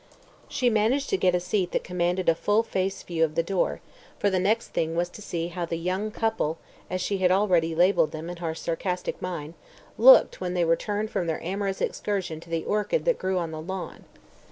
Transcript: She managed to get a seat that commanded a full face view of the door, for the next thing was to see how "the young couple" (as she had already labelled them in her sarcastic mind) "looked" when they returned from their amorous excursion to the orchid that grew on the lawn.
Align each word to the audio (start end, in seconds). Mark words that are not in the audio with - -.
She 0.49 0.67
managed 0.67 1.11
to 1.11 1.15
get 1.17 1.35
a 1.35 1.39
seat 1.39 1.73
that 1.73 1.83
commanded 1.83 2.27
a 2.27 2.33
full 2.33 2.63
face 2.63 3.03
view 3.03 3.23
of 3.23 3.35
the 3.35 3.43
door, 3.43 3.81
for 4.17 4.31
the 4.31 4.39
next 4.39 4.69
thing 4.69 4.95
was 4.95 5.09
to 5.09 5.21
see 5.21 5.49
how 5.49 5.65
"the 5.65 5.75
young 5.75 6.09
couple" 6.09 6.57
(as 6.89 7.01
she 7.01 7.19
had 7.19 7.29
already 7.29 7.75
labelled 7.75 8.09
them 8.09 8.27
in 8.27 8.37
her 8.37 8.55
sarcastic 8.55 9.21
mind) 9.21 9.53
"looked" 9.99 10.41
when 10.41 10.55
they 10.55 10.65
returned 10.65 11.11
from 11.11 11.27
their 11.27 11.43
amorous 11.43 11.81
excursion 11.81 12.39
to 12.39 12.49
the 12.49 12.65
orchid 12.65 13.05
that 13.05 13.19
grew 13.19 13.37
on 13.37 13.51
the 13.51 13.61
lawn. 13.61 14.05